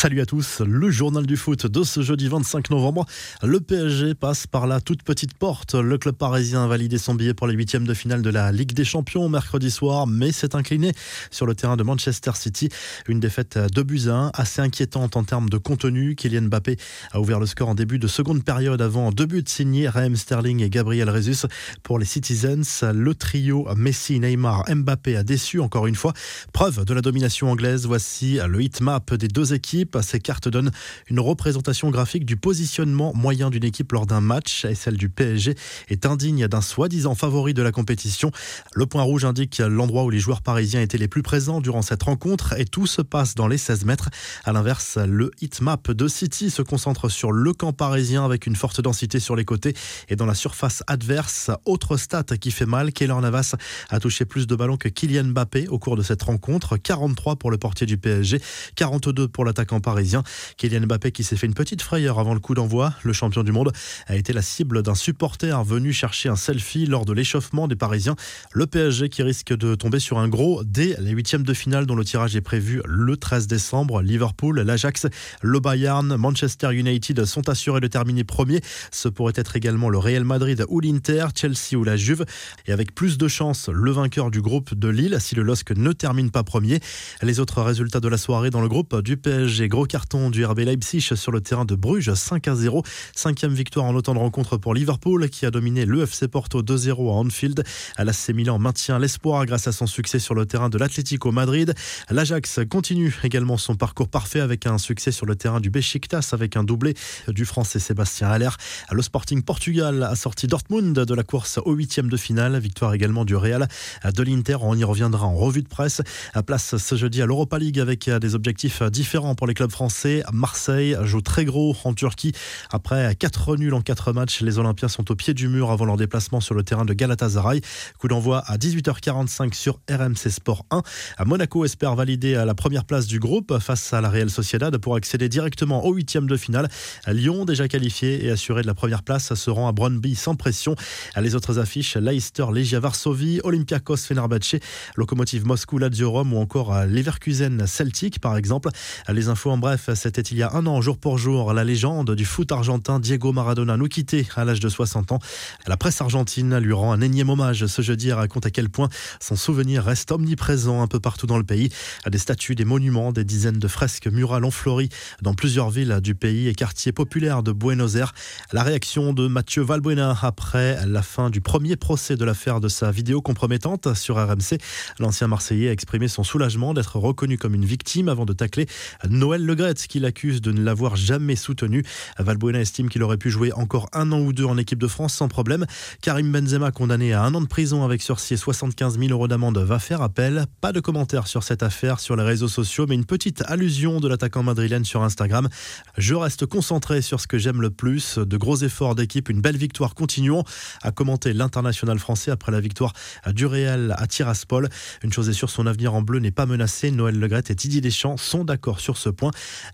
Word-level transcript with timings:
Salut 0.00 0.22
à 0.22 0.24
tous, 0.24 0.62
le 0.62 0.90
journal 0.90 1.26
du 1.26 1.36
foot 1.36 1.66
de 1.66 1.82
ce 1.82 2.00
jeudi 2.00 2.26
25 2.26 2.70
novembre. 2.70 3.04
Le 3.42 3.60
PSG 3.60 4.14
passe 4.14 4.46
par 4.46 4.66
la 4.66 4.80
toute 4.80 5.02
petite 5.02 5.34
porte. 5.34 5.74
Le 5.74 5.98
club 5.98 6.14
parisien 6.14 6.64
a 6.64 6.66
validé 6.66 6.96
son 6.96 7.14
billet 7.14 7.34
pour 7.34 7.46
les 7.46 7.52
huitièmes 7.52 7.86
de 7.86 7.92
finale 7.92 8.22
de 8.22 8.30
la 8.30 8.50
Ligue 8.50 8.72
des 8.72 8.86
Champions 8.86 9.28
mercredi 9.28 9.70
soir, 9.70 10.06
mais 10.06 10.32
s'est 10.32 10.56
incliné 10.56 10.94
sur 11.30 11.44
le 11.44 11.54
terrain 11.54 11.76
de 11.76 11.82
Manchester 11.82 12.30
City. 12.34 12.70
Une 13.08 13.20
défaite 13.20 13.58
de 13.58 13.82
buts 13.82 14.08
assez 14.32 14.62
inquiétante 14.62 15.18
en 15.18 15.24
termes 15.24 15.50
de 15.50 15.58
contenu. 15.58 16.14
Kylian 16.14 16.44
Mbappé 16.44 16.78
a 17.12 17.20
ouvert 17.20 17.38
le 17.38 17.44
score 17.44 17.68
en 17.68 17.74
début 17.74 17.98
de 17.98 18.06
seconde 18.06 18.42
période 18.42 18.80
avant 18.80 19.12
deux 19.12 19.26
buts 19.26 19.44
signés 19.46 19.86
Raheem 19.86 20.16
Sterling 20.16 20.62
et 20.62 20.70
Gabriel 20.70 21.12
Jesus 21.14 21.46
pour 21.82 21.98
les 21.98 22.06
Citizens. 22.06 22.90
Le 22.94 23.14
trio 23.14 23.68
Messi, 23.76 24.18
Neymar, 24.18 24.64
Mbappé 24.74 25.16
a 25.16 25.24
déçu 25.24 25.60
encore 25.60 25.86
une 25.86 25.94
fois. 25.94 26.14
Preuve 26.54 26.86
de 26.86 26.94
la 26.94 27.02
domination 27.02 27.50
anglaise. 27.50 27.84
Voici 27.84 28.38
le 28.48 28.62
hitmap 28.62 29.12
des 29.12 29.28
deux 29.28 29.52
équipes. 29.52 29.89
Ces 30.02 30.20
cartes 30.20 30.48
donnent 30.48 30.70
une 31.08 31.20
représentation 31.20 31.90
graphique 31.90 32.24
du 32.24 32.36
positionnement 32.36 33.12
moyen 33.14 33.50
d'une 33.50 33.64
équipe 33.64 33.92
lors 33.92 34.06
d'un 34.06 34.20
match 34.20 34.64
et 34.64 34.74
celle 34.74 34.96
du 34.96 35.08
PSG 35.08 35.54
est 35.88 36.06
indigne 36.06 36.48
d'un 36.48 36.60
soi-disant 36.60 37.14
favori 37.14 37.54
de 37.54 37.62
la 37.62 37.72
compétition. 37.72 38.30
Le 38.74 38.86
point 38.86 39.02
rouge 39.02 39.24
indique 39.24 39.58
l'endroit 39.58 40.04
où 40.04 40.10
les 40.10 40.18
joueurs 40.18 40.42
parisiens 40.42 40.80
étaient 40.80 40.98
les 40.98 41.08
plus 41.08 41.22
présents 41.22 41.60
durant 41.60 41.82
cette 41.82 42.02
rencontre 42.02 42.54
et 42.58 42.64
tout 42.64 42.86
se 42.86 43.02
passe 43.02 43.34
dans 43.34 43.48
les 43.48 43.58
16 43.58 43.84
mètres. 43.84 44.10
À 44.44 44.52
l'inverse, 44.52 44.98
le 44.98 45.30
hitmap 45.40 45.90
de 45.90 46.08
City 46.08 46.50
se 46.50 46.62
concentre 46.62 47.08
sur 47.08 47.32
le 47.32 47.52
camp 47.52 47.72
parisien 47.72 48.24
avec 48.24 48.46
une 48.46 48.56
forte 48.56 48.80
densité 48.80 49.20
sur 49.20 49.36
les 49.36 49.44
côtés 49.44 49.74
et 50.08 50.16
dans 50.16 50.26
la 50.26 50.34
surface 50.34 50.82
adverse. 50.86 51.50
Autre 51.64 51.96
stat 51.96 52.24
qui 52.40 52.50
fait 52.50 52.66
mal, 52.66 52.92
Keylor 52.92 53.20
Navas 53.20 53.54
a 53.88 54.00
touché 54.00 54.24
plus 54.24 54.46
de 54.46 54.54
ballons 54.54 54.76
que 54.76 54.88
Kylian 54.88 55.24
Mbappé 55.24 55.68
au 55.68 55.78
cours 55.78 55.96
de 55.96 56.02
cette 56.02 56.22
rencontre. 56.22 56.76
43 56.76 57.36
pour 57.36 57.50
le 57.50 57.58
portier 57.58 57.86
du 57.86 57.98
PSG, 57.98 58.40
42 58.76 59.28
pour 59.28 59.44
l'attaquant 59.44 59.79
parisien. 59.80 60.22
Kylian 60.56 60.86
Mbappé 60.86 61.12
qui 61.12 61.24
s'est 61.24 61.36
fait 61.36 61.46
une 61.46 61.54
petite 61.54 61.82
frayeur 61.82 62.18
avant 62.18 62.34
le 62.34 62.40
coup 62.40 62.54
d'envoi. 62.54 62.92
Le 63.02 63.12
champion 63.12 63.42
du 63.42 63.52
monde 63.52 63.72
a 64.06 64.16
été 64.16 64.32
la 64.32 64.42
cible 64.42 64.82
d'un 64.82 64.94
supporter 64.94 65.62
venu 65.64 65.92
chercher 65.92 66.28
un 66.28 66.36
selfie 66.36 66.86
lors 66.86 67.04
de 67.04 67.12
l'échauffement 67.12 67.68
des 67.68 67.76
Parisiens. 67.76 68.16
Le 68.52 68.66
PSG 68.66 69.08
qui 69.08 69.22
risque 69.22 69.56
de 69.56 69.74
tomber 69.74 69.98
sur 69.98 70.18
un 70.18 70.28
gros 70.28 70.62
dès 70.64 70.96
les 71.00 71.10
huitièmes 71.10 71.42
de 71.42 71.54
finale 71.54 71.86
dont 71.86 71.96
le 71.96 72.04
tirage 72.04 72.36
est 72.36 72.40
prévu 72.40 72.82
le 72.84 73.16
13 73.16 73.46
décembre. 73.46 74.02
Liverpool, 74.02 74.60
l'Ajax, 74.60 75.06
le 75.42 75.60
Bayern, 75.60 76.16
Manchester 76.16 76.74
United 76.74 77.24
sont 77.24 77.48
assurés 77.48 77.80
de 77.80 77.86
terminer 77.86 78.24
premier. 78.24 78.60
Ce 78.90 79.08
pourrait 79.08 79.32
être 79.36 79.56
également 79.56 79.88
le 79.88 79.98
Real 79.98 80.24
Madrid 80.24 80.64
ou 80.68 80.80
l'Inter, 80.80 81.26
Chelsea 81.34 81.76
ou 81.76 81.84
la 81.84 81.96
Juve. 81.96 82.24
Et 82.66 82.72
avec 82.72 82.94
plus 82.94 83.18
de 83.18 83.28
chances, 83.28 83.68
le 83.68 83.90
vainqueur 83.90 84.30
du 84.30 84.42
groupe 84.42 84.74
de 84.74 84.88
Lille 84.88 85.16
si 85.20 85.34
le 85.34 85.42
LOSC 85.42 85.72
ne 85.76 85.92
termine 85.92 86.30
pas 86.30 86.42
premier. 86.42 86.80
Les 87.22 87.40
autres 87.40 87.62
résultats 87.62 88.00
de 88.00 88.08
la 88.08 88.18
soirée 88.18 88.50
dans 88.50 88.60
le 88.60 88.68
groupe 88.68 89.00
du 89.02 89.16
PSG 89.16 89.68
Gros 89.70 89.86
carton 89.86 90.30
du 90.30 90.44
RB 90.44 90.58
Leipzig 90.58 91.00
sur 91.00 91.30
le 91.30 91.40
terrain 91.40 91.64
de 91.64 91.76
Bruges, 91.76 92.12
5 92.12 92.48
à 92.48 92.56
0. 92.56 92.82
Cinquième 93.14 93.54
victoire 93.54 93.86
en 93.86 93.94
autant 93.94 94.14
de 94.14 94.18
rencontres 94.18 94.56
pour 94.56 94.74
Liverpool, 94.74 95.30
qui 95.30 95.46
a 95.46 95.52
dominé 95.52 95.86
le 95.86 96.02
FC 96.02 96.26
Porto 96.26 96.60
2-0 96.60 97.08
à 97.08 97.12
Anfield. 97.12 97.62
L'AC 97.96 98.30
Milan 98.34 98.58
maintient 98.58 98.98
l'espoir 98.98 99.46
grâce 99.46 99.68
à 99.68 99.72
son 99.72 99.86
succès 99.86 100.18
sur 100.18 100.34
le 100.34 100.44
terrain 100.44 100.70
de 100.70 100.76
l'Atlético 100.76 101.30
Madrid. 101.30 101.72
L'Ajax 102.10 102.58
continue 102.68 103.14
également 103.22 103.58
son 103.58 103.76
parcours 103.76 104.08
parfait 104.08 104.40
avec 104.40 104.66
un 104.66 104.76
succès 104.76 105.12
sur 105.12 105.24
le 105.24 105.36
terrain 105.36 105.60
du 105.60 105.70
Besiktas 105.70 106.30
avec 106.32 106.56
un 106.56 106.64
doublé 106.64 106.94
du 107.28 107.44
français 107.44 107.78
Sébastien 107.78 108.26
Haller. 108.26 108.50
Le 108.90 109.02
Sporting 109.02 109.42
Portugal 109.42 110.02
a 110.02 110.16
sorti 110.16 110.48
Dortmund 110.48 110.98
de 110.98 111.14
la 111.14 111.22
course 111.22 111.60
au 111.64 111.74
huitième 111.74 112.08
de 112.08 112.16
finale. 112.16 112.58
Victoire 112.58 112.92
également 112.92 113.24
du 113.24 113.36
Real 113.36 113.68
de 114.04 114.22
l'Inter. 114.24 114.56
On 114.62 114.76
y 114.76 114.82
reviendra 114.82 115.28
en 115.28 115.36
revue 115.36 115.62
de 115.62 115.68
presse. 115.68 116.02
À 116.34 116.42
place 116.42 116.76
ce 116.76 116.96
jeudi 116.96 117.22
à 117.22 117.26
l'Europa 117.26 117.56
League 117.60 117.78
avec 117.78 118.10
des 118.10 118.34
objectifs 118.34 118.82
différents 118.82 119.36
pour 119.36 119.46
les 119.46 119.59
clubs 119.60 119.70
français. 119.72 120.22
Marseille 120.32 120.96
joue 121.02 121.20
très 121.20 121.44
gros 121.44 121.76
en 121.84 121.92
Turquie. 121.92 122.32
Après 122.70 123.14
4 123.14 123.58
nuls 123.58 123.74
en 123.74 123.82
4 123.82 124.14
matchs, 124.14 124.40
les 124.40 124.58
Olympiens 124.58 124.88
sont 124.88 125.10
au 125.10 125.14
pied 125.14 125.34
du 125.34 125.48
mur 125.48 125.70
avant 125.70 125.84
leur 125.84 125.98
déplacement 125.98 126.40
sur 126.40 126.54
le 126.54 126.62
terrain 126.62 126.86
de 126.86 126.94
Galatasaray. 126.94 127.60
Coup 127.98 128.08
d'envoi 128.08 128.38
à 128.46 128.56
18h45 128.56 129.52
sur 129.52 129.78
RMC 129.90 130.30
Sport 130.30 130.64
1. 130.70 130.80
À 131.18 131.24
Monaco 131.26 131.66
espère 131.66 131.94
valider 131.94 132.42
la 132.42 132.54
première 132.54 132.86
place 132.86 133.06
du 133.06 133.18
groupe 133.18 133.58
face 133.58 133.92
à 133.92 134.00
la 134.00 134.08
Real 134.08 134.30
Sociedad 134.30 134.78
pour 134.78 134.96
accéder 134.96 135.28
directement 135.28 135.84
au 135.84 135.92
huitième 135.92 136.26
de 136.26 136.38
finale. 136.38 136.70
Lyon, 137.06 137.44
déjà 137.44 137.68
qualifié 137.68 138.24
et 138.24 138.30
assuré 138.30 138.62
de 138.62 138.66
la 138.66 138.72
première 138.72 139.02
place, 139.02 139.34
se 139.34 139.50
rend 139.50 139.68
à 139.68 139.72
Brøndby 139.72 140.14
sans 140.14 140.36
pression. 140.36 140.74
Les 141.20 141.34
autres 141.34 141.58
affiches, 141.58 141.98
Leicester, 141.98 142.46
Legia 142.50 142.80
Varsovie, 142.80 143.40
Olympiakos, 143.44 143.98
Fenerbahce, 143.98 144.56
Lokomotiv 144.96 145.44
Moscou, 145.44 145.76
Lazio 145.76 146.10
Rome 146.10 146.32
ou 146.32 146.38
encore 146.38 146.86
Leverkusen 146.86 147.66
Celtic 147.66 148.20
par 148.20 148.38
exemple. 148.38 148.70
Les 149.10 149.28
infos 149.28 149.39
en 149.48 149.58
bref, 149.58 149.88
c'était 149.94 150.20
il 150.20 150.36
y 150.36 150.42
a 150.42 150.52
un 150.52 150.66
an, 150.66 150.80
jour 150.82 150.98
pour 150.98 151.16
jour. 151.16 151.52
La 151.52 151.64
légende 151.64 152.14
du 152.14 152.24
foot 152.24 152.52
argentin 152.52 153.00
Diego 153.00 153.32
Maradona 153.32 153.76
nous 153.76 153.88
quittait 153.88 154.26
à 154.36 154.44
l'âge 154.44 154.60
de 154.60 154.68
60 154.68 155.12
ans. 155.12 155.18
La 155.66 155.76
presse 155.76 156.00
argentine 156.00 156.58
lui 156.58 156.72
rend 156.72 156.92
un 156.92 157.00
énième 157.00 157.30
hommage 157.30 157.66
ce 157.66 157.80
jeudi 157.80 158.08
et 158.08 158.12
raconte 158.12 158.44
à 158.46 158.50
quel 158.50 158.68
point 158.68 158.88
son 159.20 159.36
souvenir 159.36 159.84
reste 159.84 160.12
omniprésent 160.12 160.82
un 160.82 160.86
peu 160.86 161.00
partout 161.00 161.26
dans 161.26 161.38
le 161.38 161.44
pays. 161.44 161.70
Des 162.10 162.18
statues, 162.18 162.54
des 162.54 162.64
monuments, 162.64 163.12
des 163.12 163.24
dizaines 163.24 163.58
de 163.58 163.68
fresques 163.68 164.08
murales 164.08 164.44
ont 164.44 164.50
fleuri 164.50 164.88
dans 165.22 165.34
plusieurs 165.34 165.70
villes 165.70 166.00
du 166.02 166.14
pays 166.14 166.48
et 166.48 166.54
quartiers 166.54 166.92
populaires 166.92 167.42
de 167.42 167.52
Buenos 167.52 167.94
Aires. 167.94 168.12
La 168.52 168.62
réaction 168.62 169.12
de 169.12 169.28
Mathieu 169.28 169.62
Valbuena 169.62 170.16
après 170.22 170.84
la 170.86 171.02
fin 171.02 171.30
du 171.30 171.40
premier 171.40 171.76
procès 171.76 172.16
de 172.16 172.24
l'affaire 172.24 172.60
de 172.60 172.68
sa 172.68 172.90
vidéo 172.90 173.22
compromettante 173.22 173.94
sur 173.94 174.16
RMC. 174.16 174.58
L'ancien 174.98 175.28
Marseillais 175.28 175.68
a 175.68 175.72
exprimé 175.72 176.08
son 176.08 176.24
soulagement 176.24 176.74
d'être 176.74 176.96
reconnu 176.96 177.38
comme 177.38 177.54
une 177.54 177.64
victime 177.64 178.08
avant 178.08 178.24
de 178.24 178.32
tacler 178.32 178.66
Noël 179.08 179.29
Legrette 179.38 179.86
qui 179.86 180.00
l'accuse 180.00 180.40
de 180.40 180.52
ne 180.52 180.62
l'avoir 180.62 180.96
jamais 180.96 181.36
soutenu. 181.36 181.84
Valbuena 182.18 182.60
estime 182.60 182.88
qu'il 182.88 183.02
aurait 183.02 183.16
pu 183.16 183.30
jouer 183.30 183.52
encore 183.52 183.88
un 183.92 184.12
an 184.12 184.20
ou 184.20 184.32
deux 184.32 184.44
en 184.44 184.58
équipe 184.58 184.78
de 184.78 184.86
France 184.86 185.14
sans 185.14 185.28
problème. 185.28 185.66
Karim 186.02 186.30
Benzema, 186.32 186.70
condamné 186.70 187.12
à 187.12 187.22
un 187.22 187.34
an 187.34 187.40
de 187.40 187.46
prison 187.46 187.84
avec 187.84 188.02
sursis 188.02 188.34
et 188.34 188.36
75 188.36 188.98
000 188.98 189.10
euros 189.10 189.28
d'amende, 189.28 189.58
va 189.58 189.78
faire 189.78 190.02
appel. 190.02 190.46
Pas 190.60 190.72
de 190.72 190.80
commentaires 190.80 191.26
sur 191.26 191.42
cette 191.42 191.62
affaire 191.62 192.00
sur 192.00 192.16
les 192.16 192.24
réseaux 192.24 192.48
sociaux, 192.48 192.86
mais 192.88 192.94
une 192.94 193.04
petite 193.04 193.42
allusion 193.46 194.00
de 194.00 194.08
l'attaquant 194.08 194.42
madrilène 194.42 194.84
sur 194.84 195.02
Instagram. 195.02 195.48
Je 195.96 196.14
reste 196.14 196.46
concentré 196.46 197.02
sur 197.02 197.20
ce 197.20 197.26
que 197.26 197.38
j'aime 197.38 197.60
le 197.60 197.70
plus. 197.70 198.18
De 198.18 198.36
gros 198.36 198.56
efforts 198.56 198.94
d'équipe, 198.94 199.28
une 199.28 199.40
belle 199.40 199.56
victoire. 199.56 199.94
Continuons 199.94 200.44
à 200.82 200.90
commenter 200.90 201.32
l'international 201.32 201.98
français 201.98 202.30
après 202.30 202.52
la 202.52 202.60
victoire 202.60 202.92
du 203.26 203.46
Real 203.46 203.94
à 203.98 204.06
Tiraspol. 204.06 204.68
Une 205.02 205.12
chose 205.12 205.28
est 205.28 205.34
sûre, 205.34 205.50
son 205.50 205.66
avenir 205.66 205.94
en 205.94 206.02
bleu 206.02 206.18
n'est 206.18 206.30
pas 206.30 206.46
menacé. 206.46 206.90
Noël 206.90 207.18
Legrette 207.18 207.50
et 207.50 207.54
Didier 207.54 207.80
Deschamps 207.80 208.16
sont 208.16 208.44
d'accord 208.44 208.80
sur 208.80 208.96
ce 208.96 209.08
point. 209.08 209.19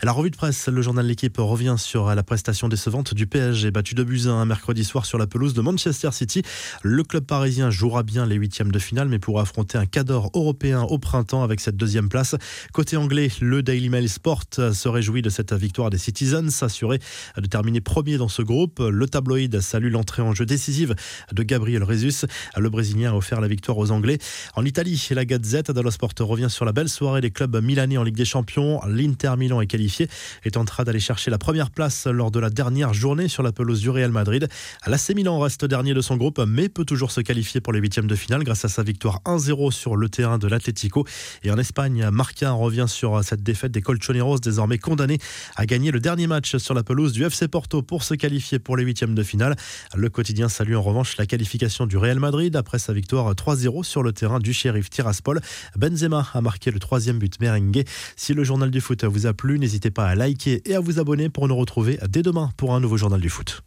La 0.03 0.13
revue 0.13 0.31
de 0.31 0.37
presse, 0.37 0.69
le 0.69 0.83
journal 0.83 1.07
L'équipe 1.07 1.37
revient 1.39 1.77
sur 1.79 2.15
la 2.15 2.23
prestation 2.23 2.69
décevante 2.69 3.15
du 3.15 3.27
PSG, 3.27 3.71
battu 3.71 3.95
de 3.95 4.03
buts 4.03 4.27
un 4.27 4.45
mercredi 4.45 4.85
soir 4.85 5.07
sur 5.07 5.19
la 5.19 5.27
pelouse 5.27 5.55
de 5.55 5.61
Manchester 5.61 6.11
City. 6.13 6.43
Le 6.83 7.03
club 7.05 7.25
parisien 7.25 7.71
jouera 7.71 8.03
bien 8.03 8.27
les 8.27 8.37
huitièmes 8.37 8.73
de 8.73 8.79
finale, 8.79 9.09
mais 9.09 9.19
pourra 9.19 9.43
affronter 9.43 9.79
un 9.79 9.87
cadre 9.87 10.31
européen 10.35 10.83
au 10.83 10.99
printemps 10.99 11.43
avec 11.43 11.61
cette 11.61 11.77
deuxième 11.77 12.09
place. 12.09 12.35
Côté 12.73 12.97
anglais, 12.97 13.31
le 13.41 13.63
Daily 13.63 13.89
Mail 13.89 14.09
Sport 14.09 14.45
se 14.53 14.89
réjouit 14.89 15.23
de 15.23 15.31
cette 15.31 15.53
victoire 15.53 15.91
des 15.91 15.99
Citizens, 15.99 16.51
s'assurer 16.51 16.99
de 17.37 17.47
terminer 17.47 17.81
premier 17.81 18.17
dans 18.17 18.29
ce 18.29 18.43
groupe. 18.43 18.81
Le 18.81 19.07
tabloïd 19.07 19.61
salue 19.61 19.91
l'entrée 19.91 20.23
en 20.23 20.35
jeu 20.35 20.47
décisive 20.47 20.95
de 21.33 21.43
Gabriel 21.43 21.85
Jesus. 21.89 22.27
Le 22.57 22.69
Brésilien 22.69 23.13
a 23.13 23.15
offert 23.15 23.41
la 23.41 23.49
victoire 23.49 23.79
aux 23.79 23.91
Anglais. 23.91 24.19
En 24.55 24.65
Italie, 24.65 25.09
la 25.11 25.25
Gazette 25.25 25.71
dello 25.71 25.91
Sport 25.91 26.13
revient 26.21 26.51
sur 26.51 26.65
la 26.65 26.73
belle 26.73 26.89
soirée 26.89 27.21
des 27.21 27.31
clubs 27.31 27.57
milanais 27.63 27.97
en 27.97 28.03
Ligue 28.03 28.17
des 28.17 28.25
Champions. 28.25 28.81
L'Inter 28.87 29.36
Milan 29.37 29.61
est 29.61 29.67
qualifié 29.67 30.09
et 30.45 30.51
tentera 30.51 30.85
d'aller 30.85 31.01
chercher 31.01 31.31
la 31.31 31.39
première 31.39 31.71
place 31.71 32.07
lors 32.07 32.31
de 32.31 32.41
la 32.41 32.51
dernière 32.51 32.95
journée 32.95 33.29
sur 33.29 33.43
la 33.43 33.53
pelouse 33.53 33.81
du 33.81 33.91
Real 33.91 34.11
Madrid. 34.11 34.49
L'AC 34.87 35.11
Milan 35.15 35.39
reste 35.39 35.65
dernier 35.65 35.95
de 35.95 36.01
son 36.01 36.17
groupe, 36.17 36.41
mais 36.47 36.69
peut 36.69 36.85
toujours 36.85 37.11
se 37.11 37.21
qualifier 37.21 37.61
pour 37.61 37.73
les 37.73 37.81
huitièmes 37.81 38.07
de 38.07 38.15
finale 38.15 38.45
grâce 38.45 38.65
à 38.65 38.69
sa 38.69 38.83
victoire 38.83 39.21
1-0 39.25 39.71
sur 39.71 39.97
le 39.97 40.09
terrain 40.09 40.39
de 40.39 40.49
l'Atlético. 40.49 41.07
Et 41.43 41.51
en 41.51 41.59
Espagne, 41.59 42.09
Marca 42.11 42.51
revient 42.53 42.87
sur 42.89 43.23
cette 43.23 43.43
défaite 43.43 43.73
des 43.73 43.83
Colchoneros, 43.83 44.39
désormais 44.39 44.79
condamnés 44.79 45.19
à 45.57 45.67
gagner 45.67 45.91
le 45.91 46.01
dernier 46.01 46.27
match 46.27 46.57
sur 46.57 46.75
la 46.75 46.83
pelouse 46.83 47.13
du 47.13 47.25
FC 47.25 47.49
Porto 47.49 47.83
pour 47.83 48.03
se 48.03 48.15
qualifier 48.15 48.59
pour 48.59 48.77
les 48.77 48.85
huitièmes 48.85 49.15
de 49.15 49.23
finale. 49.23 49.57
Le 49.95 50.09
quotidien 50.09 50.49
salue 50.49 50.75
en 50.75 50.83
revanche 50.83 51.17
la 51.17 51.27
qualification 51.27 51.87
du 51.87 51.97
Real 51.97 52.19
Madrid 52.19 52.55
après 52.57 52.79
sa 52.79 52.93
victoire 52.93 53.33
3-0 53.33 53.85
sur 53.85 54.03
le 54.03 54.13
terrain 54.13 54.39
du 54.39 54.53
shérif 54.53 54.91
Tiraspol. 54.91 55.41
Benzema 55.77 56.27
a 56.33 56.41
marqué 56.41 56.71
le 56.71 56.79
troisième 56.79 57.19
but 57.19 57.41
merengue. 57.41 57.85
Si 58.17 58.35
le 58.35 58.45
journal 58.45 58.71
du 58.71 58.81
foot 58.81 59.05
vous 59.27 59.35
plu, 59.35 59.59
n'hésitez 59.59 59.91
pas 59.91 60.07
à 60.07 60.15
liker 60.15 60.63
et 60.65 60.75
à 60.75 60.81
vous 60.81 60.99
abonner 60.99 61.29
pour 61.29 61.49
nous 61.49 61.57
retrouver 61.57 61.99
dès 62.09 62.23
demain 62.23 62.51
pour 62.57 62.75
un 62.75 62.81
nouveau 62.81 62.97
journal 62.97 63.21
du 63.21 63.29
foot. 63.29 63.63